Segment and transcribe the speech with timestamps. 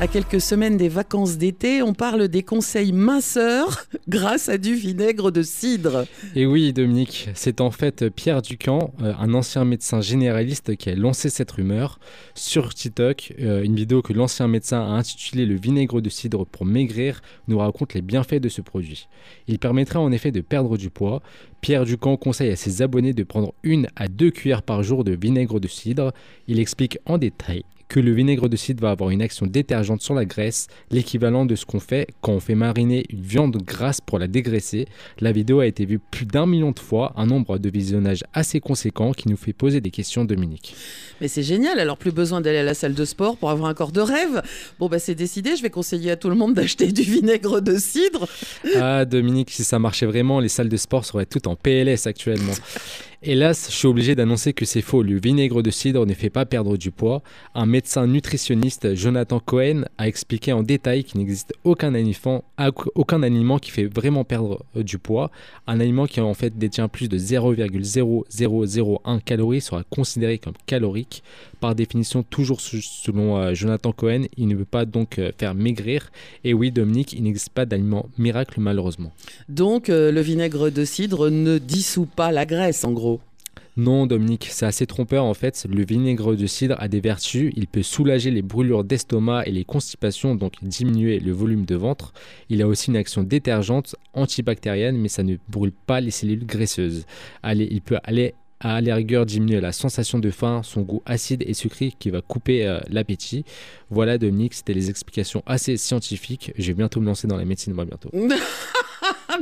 [0.00, 5.30] À quelques semaines des vacances d'été, on parle des conseils minceurs grâce à du vinaigre
[5.30, 6.06] de cidre.
[6.34, 10.96] Et oui, Dominique, c'est en fait Pierre Ducamp, euh, un ancien médecin généraliste, qui a
[10.96, 12.00] lancé cette rumeur
[12.34, 13.34] sur TikTok.
[13.40, 17.58] Euh, une vidéo que l'ancien médecin a intitulée Le vinaigre de cidre pour maigrir nous
[17.58, 19.08] raconte les bienfaits de ce produit.
[19.46, 21.22] Il permettra en effet de perdre du poids.
[21.60, 25.12] Pierre Ducamp conseille à ses abonnés de prendre une à deux cuillères par jour de
[25.12, 26.12] vinaigre de cidre.
[26.48, 27.62] Il explique en détail
[27.92, 31.54] que le vinaigre de cidre va avoir une action détergente sur la graisse, l'équivalent de
[31.54, 34.86] ce qu'on fait quand on fait mariner une viande grasse pour la dégraisser.
[35.20, 38.60] La vidéo a été vue plus d'un million de fois, un nombre de visionnages assez
[38.60, 40.74] conséquent qui nous fait poser des questions, Dominique.
[41.20, 43.74] Mais c'est génial, alors plus besoin d'aller à la salle de sport pour avoir un
[43.74, 44.40] corps de rêve.
[44.78, 47.76] Bon, bah c'est décidé, je vais conseiller à tout le monde d'acheter du vinaigre de
[47.76, 48.26] cidre.
[48.74, 52.54] Ah, Dominique, si ça marchait vraiment, les salles de sport seraient toutes en PLS actuellement.
[53.24, 55.04] Hélas, je suis obligé d'annoncer que c'est faux.
[55.04, 57.22] Le vinaigre de cidre ne fait pas perdre du poids.
[57.54, 62.42] Un médecin nutritionniste, Jonathan Cohen, a expliqué en détail qu'il n'existe aucun aliment,
[63.60, 65.30] qui fait vraiment perdre euh, du poids.
[65.68, 71.22] Un aliment qui en fait détient plus de 0,0001 calories sera considéré comme calorique.
[71.60, 76.10] Par définition, toujours selon euh, Jonathan Cohen, il ne veut pas donc euh, faire maigrir.
[76.42, 79.12] Et oui, Dominique, il n'existe pas d'aliment miracle malheureusement.
[79.48, 83.11] Donc le vinaigre de cidre ne dissout pas la graisse en gros.
[83.76, 85.66] Non, Dominique, c'est assez trompeur en fait.
[85.68, 87.52] Le vinaigre de cidre a des vertus.
[87.56, 92.12] Il peut soulager les brûlures d'estomac et les constipations, donc diminuer le volume de ventre.
[92.50, 97.06] Il a aussi une action détergente, antibactérienne, mais ça ne brûle pas les cellules graisseuses.
[97.42, 101.42] Allez, il peut aller à la rigueur diminuer la sensation de faim, son goût acide
[101.46, 103.44] et sucré qui va couper euh, l'appétit.
[103.90, 106.52] Voilà Dominique, c'était les explications assez scientifiques.
[106.56, 108.10] Je vais bientôt me lancer dans la médecine, moi bientôt.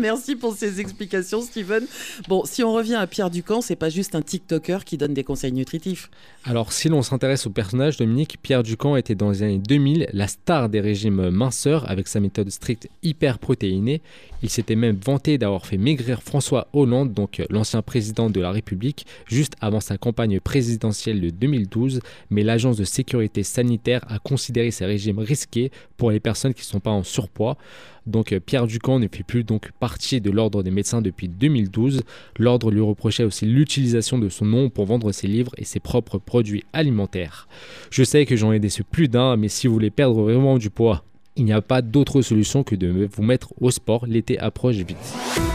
[0.00, 1.84] Merci pour ces explications, Steven.
[2.26, 5.24] Bon, si on revient à Pierre Ducamp, c'est pas juste un TikToker qui donne des
[5.24, 6.10] conseils nutritifs.
[6.44, 10.26] Alors, si l'on s'intéresse au personnage, Dominique, Pierre Ducamp était dans les années 2000 la
[10.26, 14.00] star des régimes minceurs avec sa méthode stricte hyper protéinée.
[14.42, 19.06] Il s'était même vanté d'avoir fait maigrir François Hollande, donc l'ancien président de la République,
[19.26, 22.00] juste avant sa campagne présidentielle de 2012.
[22.30, 26.66] Mais l'agence de sécurité sanitaire a considéré ces régimes risqués pour les personnes qui ne
[26.66, 27.58] sont pas en surpoids.
[28.06, 32.02] Donc euh, Pierre Ducamp ne fait plus donc partie de l'ordre des médecins depuis 2012.
[32.38, 36.18] L'ordre lui reprochait aussi l'utilisation de son nom pour vendre ses livres et ses propres
[36.18, 37.48] produits alimentaires.
[37.90, 40.70] Je sais que j'en ai déçu plus d'un, mais si vous voulez perdre vraiment du
[40.70, 41.04] poids,
[41.36, 44.06] il n'y a pas d'autre solution que de vous mettre au sport.
[44.06, 44.96] L'été approche vite.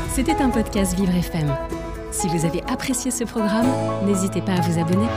[0.10, 1.54] C'était un podcast Vivre FM.
[2.12, 3.68] Si vous avez apprécié ce programme,
[4.06, 5.08] n'hésitez pas à vous abonner.